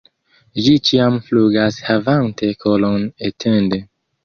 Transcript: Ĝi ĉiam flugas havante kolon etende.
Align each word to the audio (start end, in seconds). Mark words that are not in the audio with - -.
Ĝi 0.67 0.71
ĉiam 0.89 1.17
flugas 1.27 1.77
havante 1.91 2.51
kolon 2.65 3.09
etende. 3.31 3.83